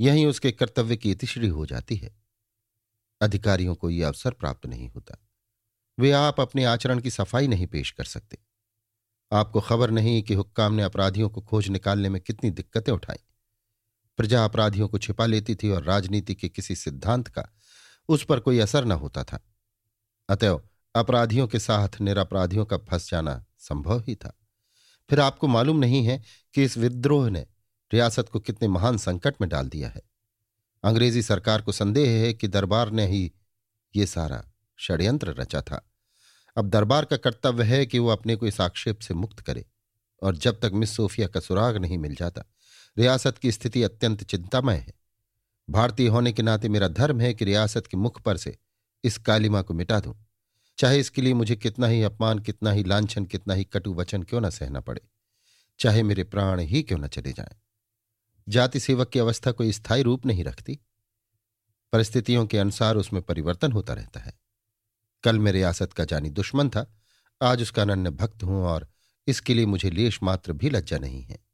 [0.00, 2.23] यही उसके कर्तव्य की इतिश्री हो जाती है।
[3.20, 5.16] अधिकारियों को यह अवसर प्राप्त नहीं होता।
[5.98, 8.38] वे आप अपने आचरण की सफ़ाई नहीं पेश कर सकते।
[9.32, 13.16] आपको खबर नहीं कि हुक्काम ने अपराधियों को खोज निकालने में कितनी दिक्कतें उठाई।
[14.16, 17.48] प्रजा अपराधियों को छिपा लेती थी और राजनीति के किसी सिद्धांत का
[18.08, 19.40] उस पर कोई असर न होता था।
[20.28, 24.38] अतएव अपराधियों के साथ निरपराधियों का फंस जाना संभव ही था।
[25.10, 26.22] फिर आपको मालूम नहीं है
[26.54, 27.46] कि इस विद्रोह ने
[27.92, 30.02] रियासत को कितने महान संकट में डाल दिया है।
[30.84, 33.32] अंग्रेज़ी सरकार को संदेह है कि दरबार ने ही
[33.96, 35.90] ये सारा षड्यंत्र रचा था।
[36.56, 39.64] अब दरबार का कर्तव्य है कि वो अपने को इस आक्षेप से मुक्त करे
[40.22, 42.44] और जब तक मिस सोफिया का सुराग नहीं मिल जाता,
[42.98, 44.94] रियासत की स्थिति अत्यंत चिंतामय है।
[45.70, 48.58] भारतीय होने के नाते मेरा धर्म है कि रियासत के मुख पर से
[49.04, 50.26] इस कालिमा को मिटा दूँ।
[50.78, 54.40] चाहे इसके लिए मुझे कितना ही अपमान, कितना ही लांछन, कितना ही कटु वचन क्यों
[54.40, 55.00] न सहना पड़े?
[55.78, 57.56] चाहे मेरे प्राण ही क्यों न चले जाएँ?
[58.48, 60.80] जाति सेवक की अवस्था कोई स्थायी रूप नहीं रखती।
[61.92, 64.40] परिस्थितियों के अनुसार उसमें परिवर्तन होता रहता है।
[65.22, 66.94] कल मैं रियासत का जानी दुश्मन था,
[67.42, 68.88] आज उसका अनन्य भक्त हूँ और
[69.26, 71.44] इसके लिए मुझे लेश मात्र भी लज्जा नहीं है।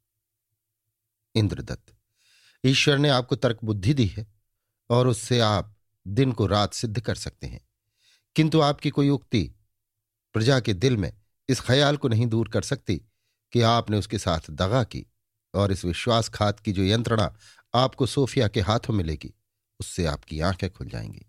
[1.34, 1.94] इंद्रदत्त,
[2.64, 4.26] ईश्वर ने आपको तर्क बुद्धि दी है
[4.90, 5.76] और उससे आप
[6.06, 7.68] दिन को रात सिद्ध कर सकते हैं।
[8.36, 9.54] किंतु आपकी कोई उक्ति
[10.32, 11.12] प्रजा के दिल में
[11.48, 13.02] इस ख्याल को नहीं दूर कर सकती
[13.52, 15.09] कि आपने उसके साथ दगा की।
[15.54, 17.36] और इस विश्वासघात की जो यंत्रणा
[17.74, 19.34] आपको सोफिया के हाथों मिलेगी,
[19.80, 21.26] उससे आपकी आँखें खुल जाएँगी।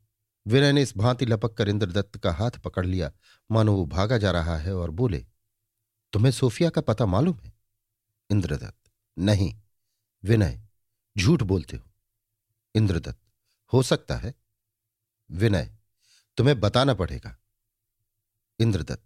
[0.48, 3.12] विनय ने इस भांति लपक कर इंद्रदत्त का हाथ पकड़ लिया।
[3.52, 5.26] मानो वो भागा जा रहा है और बोले,
[6.14, 7.54] तुम्हें सोफिया का पता मालूम है?
[8.32, 9.56] इंद्रदत्त, नहीं।
[10.24, 10.62] विनय,
[11.18, 11.92] झूठ बोलते हो।
[12.76, 13.20] इंद्रदत्त,
[13.74, 14.36] हो सकता है?
[15.32, 15.76] विनय,
[16.38, 17.38] तुम्हें बताना पड़ेगा।
[18.60, 19.04] इंद्रदत्त,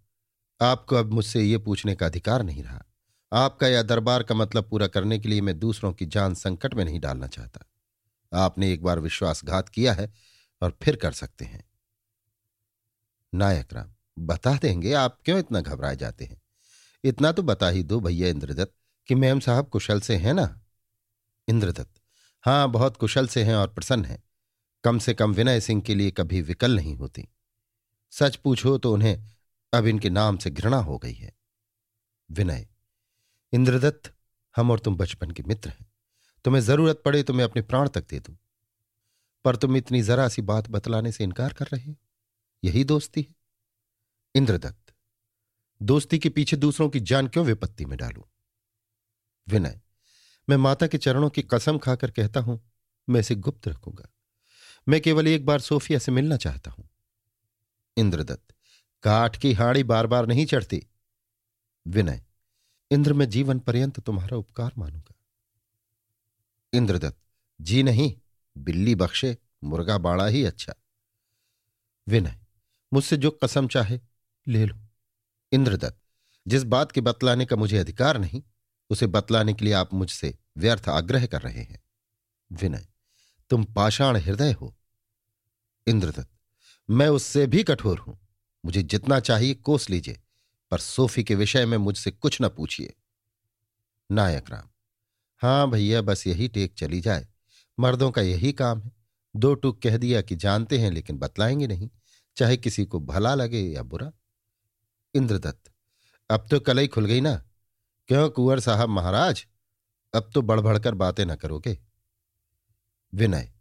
[0.62, 2.84] आपको अब मुझसे ये पूछने का अधिकार नहीं रहा।
[3.32, 6.84] आपका या दरबार का मतलब पूरा करने के लिए मैं दूसरों की जान संकट में
[6.84, 7.60] नहीं डालना चाहता।
[8.32, 10.12] आपने एक बार विश्वासघात किया है
[10.62, 11.64] और फिर कर सकते हैं।
[13.34, 16.42] नायक राम, बता देंगे आप क्यों इतना घबराए जाते हैं?
[17.04, 18.74] इतना तो बता ही दो भैया इंद्रदत्त
[19.06, 20.60] कि मैम साहब कुशल से हैं ना?
[21.48, 22.00] इंद्रदत्त
[22.42, 24.22] हाँ बहुत कुशल से हैं और प्रसन्न हैं।
[24.84, 27.28] कम से कम विनय सिंह के लिए कभी विकल नहीं होती।
[28.10, 29.26] सच पूछो तो उन्हें
[29.72, 31.32] अब इनके नाम से घृणा हो गई है।
[32.30, 32.68] विनय
[33.56, 34.12] इंद्रदत्त,
[34.56, 35.92] हम और तुम बचपन के मित्र हैं।
[36.44, 38.36] तुम्हें ज़रूरत पड़े तो मैं अपने प्राण तक दे दूँ।
[39.44, 41.96] पर तुम इतनी जरा सी बात बतलाने से इनकार कर रहे हो।
[42.64, 43.34] यही दोस्ती है।
[44.34, 44.94] इंद्रदत्त,
[45.82, 48.28] दोस्ती के पीछे दूसरों की जान क्यों विपत्ति में डालू?
[49.48, 49.80] विनय,
[50.48, 52.72] मैं माता के चरणों की कसम खाकर कहता हूँ,
[53.08, 54.08] मैं इसे गुप्त रखूँगा।
[54.88, 56.88] मैं केवल एक बार सोफिया से मिलना चाहता हूँ।
[57.96, 58.54] इंद्रदत्त,
[59.02, 60.86] काठ की हाड़ी बार बार नहीं चढ़ती।
[61.86, 62.22] विनय
[62.90, 65.14] इंद्र मैं जीवन पर्यंत तुम्हारा उपकार मानूँगा।
[66.72, 67.18] इंद्रदत्त,
[67.60, 68.16] जी नहीं,
[68.58, 70.74] बिल्ली बख्शे, मुर्गा बाड़ा ही अच्छा।
[72.08, 72.38] विनय,
[72.92, 74.00] मुझसे जो कसम चाहे,
[74.48, 74.76] ले लो।
[75.52, 75.98] इंद्रदत्त,
[76.48, 78.42] जिस बात के बतलाने का मुझे अधिकार नहीं,
[78.90, 81.82] उसे बतलाने के लिए आप मुझसे व्यर्थ आग्रह कर रहे हैं।
[82.52, 82.88] विनय,
[83.50, 84.76] तुम पाषाण हृदय हो।
[85.86, 86.30] इंद्रदत्त,
[86.90, 88.18] मैं उससे भी कठोर हूँ।
[88.64, 90.20] मुझे जितना चाहिए, कोस लीजिए।
[90.70, 92.94] पर सोफी के विषय में मुझसे कुछ न पूछिए।
[94.10, 94.68] नायक राम,
[95.42, 97.28] हाँ भैया, बस यही टेक चली जाए।
[97.80, 98.92] मर्दों का यही काम है।
[99.36, 101.88] दो टूक कह दिया कि जानते हैं, लेकिन बतलाएँगे नहीं।
[102.36, 104.12] चाहे किसी को भला लगे या बुरा।
[105.14, 105.70] इंद्रदत्त,
[106.30, 107.34] अब तो कलई खुल गई ना।
[108.08, 109.46] क्यों कुंवर साहब महाराज?
[110.14, 111.78] अब तो बढ़ बढ़कर बातें ना करोगे।
[113.14, 113.52] विनय,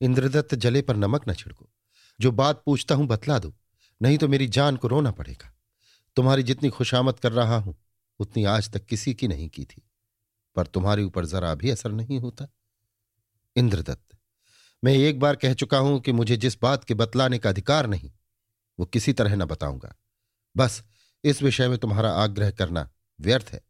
[0.00, 1.70] इंद्रदत्त जले पर नमक न छिड़को।
[2.20, 3.54] जो बात पूछता हूँ बतला दो,
[4.02, 5.54] नहीं तो मेरी जान को रोना पड़ेगा।
[6.16, 7.74] तुम्हारी जितनी खुशामद कर रहा हूँ,
[8.18, 9.82] उतनी आज तक किसी की नहीं की थी।
[10.56, 12.46] पर तुम्हारे ऊपर जरा भी असर नहीं होता।
[13.56, 14.16] इंद्रदत्त,
[14.84, 18.10] मैं एक बार कह चुका हूँ कि मुझे जिस बात के बतलाने का अधिकार नहीं,
[18.78, 19.94] वो किसी तरह न बताऊँगा।
[20.56, 20.82] बस,
[21.24, 22.88] इस विषय में तुम्हारा आग्रह करना
[23.20, 23.60] व्यर्थ है।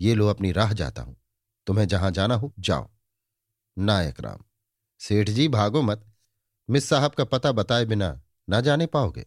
[0.00, 1.16] ये लो अपनी राह जाता हूँ।
[1.66, 2.90] तुम्हें जहाँ जाना हो, जाओ।
[3.78, 4.38] नायक राम,
[5.00, 6.04] सेठ जी, भागो मत।
[6.70, 9.26] मिस साहब का पता बताए बिना ना जाने पाओगे।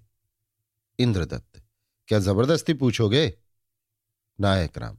[0.99, 1.48] इंद्रदत्त
[2.10, 3.38] क्या ज़बरदस्ती पूछोगे?
[4.39, 4.98] नायक राम।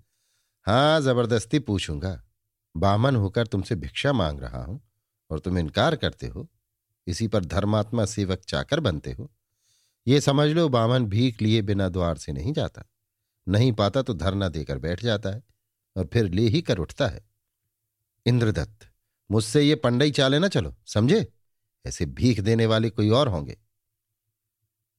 [0.66, 2.24] हाँ, ज़बरदस्ती पूछूँगा।
[2.76, 4.88] बामन होकर तुमसे भिक्षा मांग रहा हूँ
[5.30, 6.48] और तुम इनकार करते हो।
[7.06, 9.30] इसी पर धर्मात्मा सेवक चाकर बनते हो।
[10.06, 12.84] ये समझ लो, बामन भीख लिए बिना द्वार से नहीं जाता।
[13.48, 15.42] नहीं पाता तो धरना देकर बैठ जाता है
[15.96, 17.24] और फिर ले ही कर उठता है।
[18.26, 18.90] इंद्रदत्त,
[19.30, 21.32] मुझसे ये पंडई चाले ना चलो, समझे?
[21.86, 23.58] ऐसे भीख देने वाले कोई और होंगे।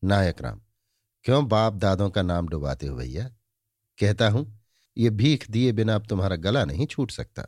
[0.04, 0.62] नायक राम
[1.26, 3.24] क्यों बाप दादों का नाम डुबाते हो भैया?
[4.00, 4.62] कहता हूँ,
[4.98, 7.46] ये भीख दिए बिना अब तुम्हारा गला नहीं छूट सकता।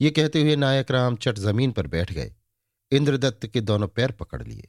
[0.00, 2.34] ये कहते हुए नायक राम चट ज़मीन पर बैठ गए।
[2.92, 4.68] इंद्रदत्त के दोनों पैर पकड़ लिए।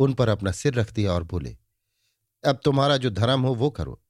[0.00, 1.56] उन पर अपना सिर रख दिया और बोले,
[2.44, 4.00] अब तुम्हारा जो धर्म हो वो करो।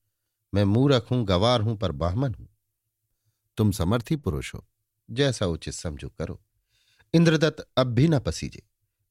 [0.52, 2.48] मैं मूरख हूँ, गवार हूँ, पर बाहमन हूँ।
[3.58, 4.66] तुम समर्थी पुरुष हो,
[5.08, 6.40] जैसा उचित समझो करो।
[7.14, 8.62] इंद्रदत्त अब भी न पसीजे।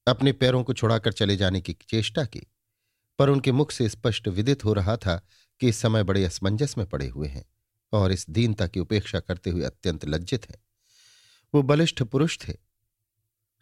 [0.08, 2.48] अपने पैरों को छुड़ाकर चले जाने की चेष्टा की।
[3.20, 5.16] पर उनके मुख से स्पष्ट विदित हो रहा था
[5.62, 7.46] कि इस समय बड़े असमंजस में पड़े हुए हैं
[7.94, 10.58] और इस दीनता की उपेक्षा करते हुए अत्यंत लज्जित हैं।
[11.54, 12.54] वो बलिष्ठ पुरुष थे।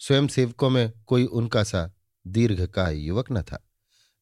[0.02, 1.90] स्वयं सेवकों में कोई उनका सा
[2.26, 3.64] दीर्घकाय युवक न था।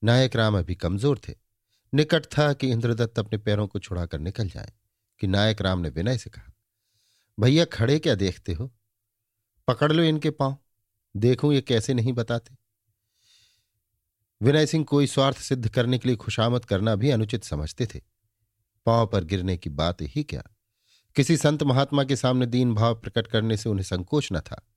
[0.03, 1.33] नायक राम अभी कमज़ोर थे।
[1.93, 4.71] निकट था कि इंद्रदत्त अपने पैरों को छुड़ाकर निकल जाए,
[5.21, 6.51] कि नायक राम ने विनय से कहा,
[7.37, 8.71] भैया, खड़े क्या देखते हो?
[9.67, 10.57] पकड़ लो इनके पाँव।
[11.15, 12.55] देखूँ ये कैसे नहीं बताते।
[14.41, 18.01] विनय सिंह कोई स्वार्थ सिद्ध करने के लिए खुशामद करना भी अनुचित समझते थे।
[18.85, 20.43] पाँव पर गिरने की बात ही क्या?
[21.15, 24.67] किसी संत महात्मा के सामने दीन भाव प्रकट करने से उन्हें संकोच न था।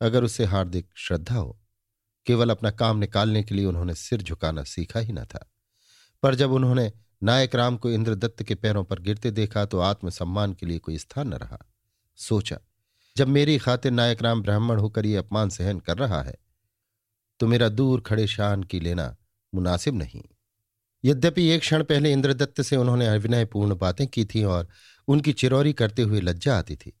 [0.00, 1.60] अगर उससे हार्दिक श्रद्धा हो,
[2.26, 5.52] केवल अपना काम निकालने के लिए उन्होंने सिर झुकाना सीखा ही न था।
[6.22, 10.66] पर जब उन्होंने नायक राम को इंद्रदत्त के पैरों पर गिरते देखा तो आत्मसम्मान के
[10.66, 11.58] लिए कोई स्थान न रहा।
[12.16, 12.58] सोचा,
[13.16, 16.34] जब मेरी खातिर नायक राम ब्राह्मण होकर ये अपमान सहन कर रहा है
[17.40, 19.14] तो मेरा दूर खड़े शान की लेना
[19.52, 20.22] मुनासिब नहीं।
[21.04, 24.68] यद्यपि एक क्षण पहले इंद्रदत्त से उन्होंने अविनयपूर्ण बातें की थी और
[25.08, 26.92] उनकी चिरौरी करते हुए लज्जा आती थी,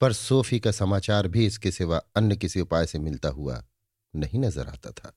[0.00, 3.62] पर सोफी का समाचार भी इसके सिवा अन्य किसी उपाय से मिलता हुआ
[4.14, 5.12] नहीं नज़र आता था।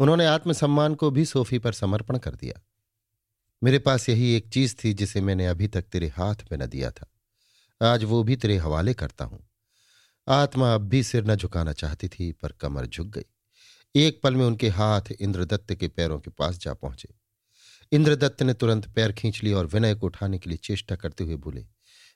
[0.00, 2.60] उन्होंने आत्मसम्मान को भी सोफी पर समर्पण कर दिया।
[3.62, 6.90] मेरे पास यही एक चीज़ थी जिसे मैंने अभी तक तेरे हाथ में न दिया
[6.90, 7.10] था।
[7.80, 9.40] आज वो भी तेरे हवाले करता हूँ।
[10.28, 13.24] आत्मा अब भी सिर न झुकाना चाहती थी, पर कमर झुक गई।
[13.96, 17.08] एक पल में उनके हाथ इंद्रदत्त के पैरों के पास जा पहुँचे।
[17.92, 21.36] इंद्रदत्त ने तुरंत पैर खींच लिया और विनय को उठाने के लिए चेष्टा करते हुए
[21.36, 21.66] बोले,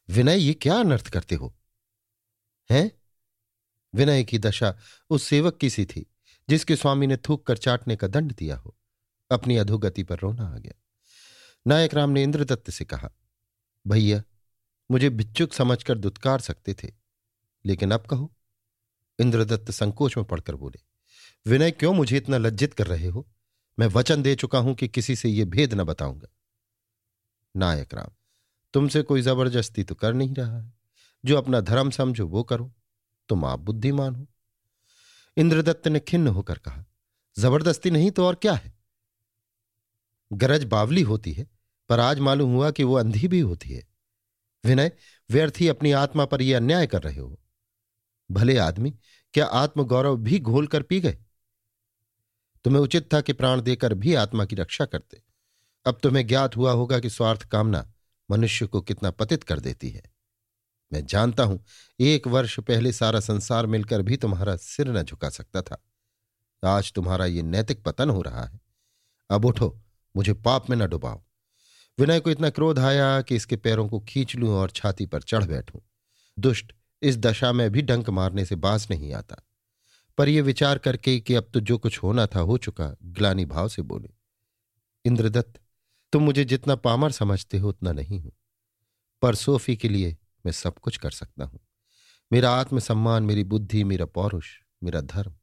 [0.09, 1.57] विनय, ये क्या अनर्थ करते हो?
[2.71, 2.93] हैं?
[3.95, 4.79] विनय की दशा
[5.11, 6.07] उस सेवक की सी थी,
[6.49, 8.77] जिसके स्वामी ने थूक कर चाटने का दंड दिया हो।
[9.31, 10.83] अपनी अधोगति पर रोना आ गया।
[11.67, 13.11] नायक राम ने इंद्रदत्त से कहा,
[13.87, 14.23] भैया,
[14.91, 16.93] मुझे भिच्छुक समझकर दुत्कार सकते थे,
[17.67, 18.35] लेकिन अब कहो?
[19.21, 20.88] इंद्रदत्त संकोच में पड़कर बोले
[21.49, 23.29] विनय, क्यों मुझे इतना लज्जित कर रहे हो?
[23.79, 26.29] मैं वचन दे चुका हूँ कि किसी से यह भेद न बताऊँगा।
[27.57, 28.11] नायक राम,
[28.75, 30.73] तुमसे कोई ज़बरदस्ती तो कर नहीं रहा है।
[31.25, 32.73] जो अपना धर्म समझो, वो करो।
[33.29, 34.27] तुम आप बुद्धिमान हो।
[35.37, 36.85] इंद्रदत्त ने खिन्न होकर कहा,
[37.39, 38.79] ज़बरदस्ती नहीं तो और क्या है?
[40.33, 41.47] गरज बावली होती है,
[41.89, 43.87] पर आज मालूम हुआ कि वो अंधी भी होती है।
[44.65, 44.93] विनय,
[45.31, 47.41] व्यर्थ ही अपनी आत्मा पर यह अन्याय कर रहे हो।
[48.31, 48.91] भले आदमी,
[49.35, 51.19] क्या आत्मगौरव भी घोल कर पी गए?
[52.65, 55.23] तुम्हें उचित था कि प्राण देकर भी आत्मा की रक्षा करते।
[55.87, 57.93] अब तुम्हें ज्ञात हुआ होगा कि स्वार्थ कामना
[58.31, 60.03] मनुष्य को कितना पतित कर देती है।
[60.93, 61.65] मैं जानता हूँ,
[62.01, 65.85] एक वर्ष पहले सारा संसार मिलकर भी तुम्हारा सिर न झुका सकता था।
[66.65, 68.61] आज तुम्हारा ये नैतिक पतन हो रहा है।
[69.31, 69.83] अब उठो,
[70.17, 71.25] मुझे पाप में न डुबाओ।
[71.99, 75.45] विनय को इतना क्रोध आया कि इसके पैरों को खींच लूँ और छाती पर चढ़
[75.45, 75.81] बैठूं।
[76.39, 79.48] दुष्ट, इस दशा में भी डंक मारने से बाज नहीं आता।
[80.19, 83.69] पर यह विचार करके कि अब तो जो कुछ होना था, हो चुका। ग्लानी भाव
[83.69, 84.09] से बोले,
[85.05, 85.61] इंद्रदत्त,
[86.13, 88.33] तुम मुझे जितना पामर समझते हो, उतना नहीं हूँ।
[89.23, 91.61] पर सोफी के लिए मैं सब कुछ कर सकता हूँ।
[92.33, 94.49] मेरा आत्मसम्मान, मेरी बुद्धि, मेरा पौरुष,
[94.83, 95.35] मेरा धर्म,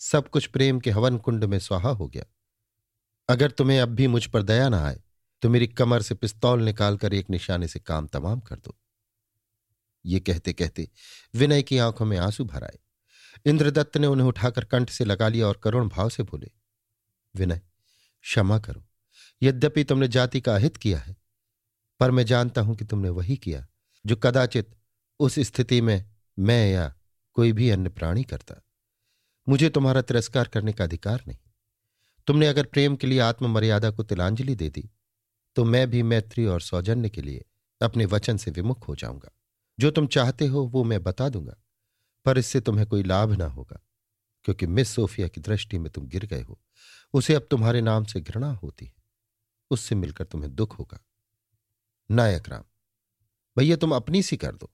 [0.00, 2.24] सब कुछ प्रेम के हवन कुंड में स्वाहा हो गया।
[3.28, 5.00] अगर तुम्हें अब भी मुझ पर दया ना आए
[5.42, 8.76] तो मेरी कमर से पिस्तौल निकालकर एक निशाने से काम तमाम कर दो।
[10.06, 10.88] ये कहते कहते
[11.34, 12.78] विनय की आँखों में आँसू भर आए।
[13.46, 16.50] इंद्रदत्त ने उन्हें उठाकर कंठ से लगा लिया और करुण भाव से बोले,
[17.34, 17.60] विनय,
[18.24, 18.84] क्षमा करो।
[19.42, 21.16] यद्यपि तुमने जाति का अहित किया है,
[22.00, 23.66] पर मैं जानता हूँ कि तुमने वही किया,
[24.04, 24.70] जो कदाचित
[25.20, 26.04] उस स्थिति में
[26.38, 26.94] मैं या
[27.36, 28.62] कोई भी अन्य प्राणी करता।
[29.46, 31.38] मुझे तुम्हारा तिरस्कार करने का अधिकार नहीं।
[32.26, 34.88] तुमने अगर प्रेम के लिए आत्ममर्यादा को तिलांजलि दे दी
[35.56, 37.44] तो मैं भी मैत्री और सौजन्य के लिए
[37.80, 39.30] अपने वचन से विमुख हो जाऊँगा।
[39.78, 41.54] जो तुम चाहते हो, वो मैं बता दूँगा।
[42.26, 43.80] पर इससे तुम्हें कोई लाभ ना होगा,
[44.44, 46.60] क्योंकि मिस सोफिया की दृष्टि में तुम गिर गए हो।
[47.14, 48.94] उसे अब तुम्हारे नाम से घृणा होती है।
[49.70, 50.98] उससे मिलकर तुम्हें दुख होगा।
[52.10, 52.64] नायक राम,
[53.56, 54.70] भैया तुम अपनी सी कर दो।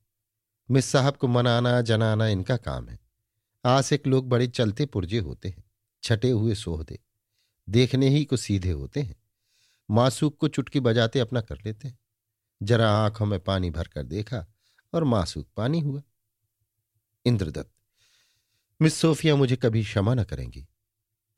[0.68, 2.98] मिस साहब को मनाना, जनाना इनका काम है।
[3.64, 5.64] आसिक लोग बड़े चलते पुरजे होते हैं,
[6.02, 6.98] छटे हुए सोहदे
[7.68, 9.16] देखने ही को सीधे होते हैं।
[9.88, 11.98] मासूक को चुटकी बजाते अपना कर लेते हैं।
[12.60, 14.44] जरा आँखों में पानी भरकर देखा
[14.92, 16.02] और मासूक पानी हुआ।
[17.28, 17.70] इंद्रदत्त।
[18.80, 20.66] मिस सोफिया मुझे कभी क्षमा न करेंगी,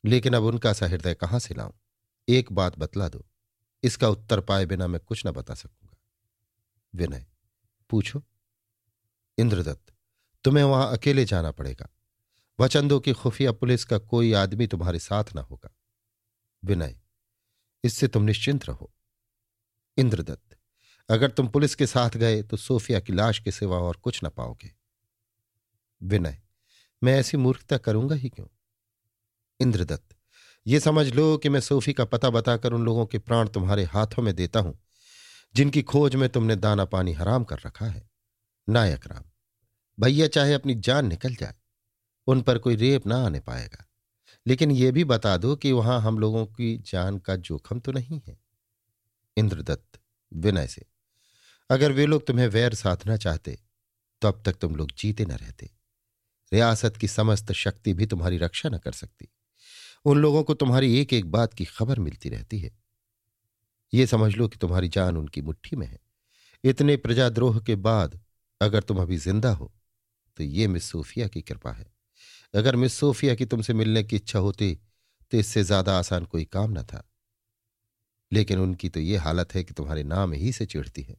[0.03, 1.71] लेकिन अब उनका सा हृदय कहाँ से लाऊं?
[2.27, 3.25] एक बात बतला दो,
[3.83, 5.97] इसका उत्तर पाए बिना मैं कुछ न बता सकूँगा।
[6.93, 7.25] विनय,
[7.89, 8.23] पूछो।
[9.37, 9.93] इंद्रदत्त,
[10.45, 11.89] तुम्हें वहाँ अकेले जाना पड़ेगा।
[12.59, 15.75] वचन दो कि खुफिया पुलिस का कोई आदमी तुम्हारे साथ ना होगा।
[16.63, 16.99] विनय,
[17.83, 18.91] इससे तुम निश्चिंत रहो।
[19.97, 20.57] इंद्रदत्त,
[21.09, 24.29] अगर तुम पुलिस के साथ गए तो सोफिया की लाश के सिवा और कुछ ना
[24.29, 24.73] पाओगे।
[26.01, 26.37] विनय,
[27.01, 28.47] मैं ऐसी मूर्खता करूँगा ही क्यों?
[29.59, 30.15] इंद्रदत्त,
[30.65, 34.23] ये समझ लो कि मैं सोफी का पता बताकर उन लोगों के प्राण तुम्हारे हाथों
[34.23, 34.77] में देता हूँ,
[35.55, 38.09] जिनकी खोज में तुमने दाना पानी हराम कर रखा है।
[38.67, 39.23] नायक राम,
[39.97, 41.55] भैया चाहे अपनी जान निकल जाए,
[42.27, 43.85] उन पर कोई रेप ना आने पाएगा,
[44.45, 48.21] लेकिन यह भी बता दो कि वहाँ हम लोगों की जान का जोखम तो नहीं
[48.27, 48.37] है।
[49.37, 49.99] इंद्रदत्त,
[50.31, 50.85] विनय से,
[51.69, 53.57] अगर वे लोग तुम्हें वैर साधना चाहते
[54.21, 55.69] तो अब तक तुम लोग जीते न रहते।
[56.51, 59.27] रियासत की समस्त शक्ति भी तुम्हारी रक्षा न कर सकती।
[60.05, 62.71] उन लोगों को तुम्हारी एक एक बात की खबर मिलती रहती है।
[63.93, 65.99] ये समझ लो कि तुम्हारी जान उनकी मुट्ठी में है।
[66.63, 68.19] इतने प्रजाद्रोह के बाद
[68.61, 69.71] अगर तुम अभी ज़िंदा हो
[70.37, 71.85] तो ये मिस सोफिया की कृपा है।
[72.53, 74.73] अगर मिस सोफिया की तुमसे मिलने की इच्छा होती
[75.31, 77.03] तो इससे ज़्यादा आसान कोई काम न था।
[78.31, 81.15] लेकिन उनकी तो ये हालत है कि तुम्हारे नाम ही से चिढ़ती है।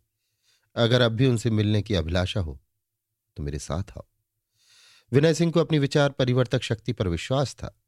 [0.76, 2.58] अगर अब भी उनसे मिलने की अभिलाषा हो
[3.36, 4.06] तो मेरे साथ आओ।
[5.12, 7.78] विनय सिंह को अपनी विचार परिवर्तक शक्ति पर विश्वास था।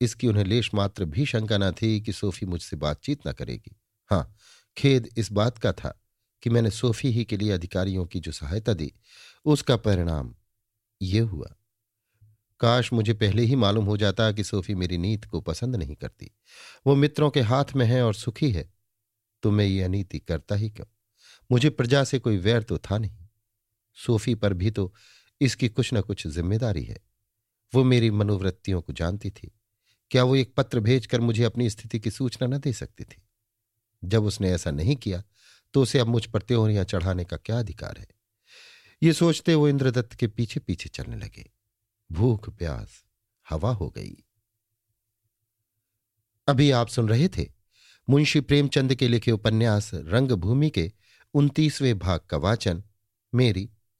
[0.00, 3.76] इसकी उन्हें लेश मात्र भी शंका न थी कि सोफी मुझसे बातचीत न करेगी।
[4.10, 4.34] हाँ
[4.76, 6.02] खेद इस बात का था
[6.42, 8.92] कि मैंने सोफी ही के लिए अधिकारियों की जो सहायता दी,
[9.44, 10.34] उसका परिणाम
[11.02, 11.54] ये हुआ।
[12.60, 16.30] काश मुझे पहले ही मालूम हो जाता कि सोफी मेरी नीति को पसंद नहीं करती।
[16.86, 18.72] वो मित्रों के हाथ में है और सुखी है
[19.42, 20.86] तो मैं ये अनीति करता ही क्यों?
[21.50, 23.28] मुझे प्रजा से कोई वैर तो था नहीं।
[23.94, 24.94] सोफी पर भी तो
[25.42, 26.98] इसकी कुछ न कुछ ज़िम्मेदारी है।
[27.72, 29.50] वो मेरी मनोवृत्तियों को जानती थी।
[30.10, 33.22] क्या वो एक पत्र भेजकर मुझे अपनी स्थिति की सूचना न दे सकती थी?
[34.02, 35.22] जब उसने ऐसा नहीं किया
[35.74, 38.06] तो उसे अब मुझ पर त्योरियाँ चढ़ाने का क्या अधिकार है?
[39.02, 41.50] ये सोचते वो इंद्रदत्त के पीछे पीछे चलने लगे।
[42.10, 43.04] भूख, प्यास,
[43.46, 44.16] हवा हो गई।
[46.48, 47.46] अभी आप सुन रहे थे
[48.08, 50.90] मुंशी प्रेमचंद के लिखे उपन्यास रंगभूमि के
[51.34, 52.82] उनतीसवें भाग का वाचन,
[53.32, 53.68] मेरी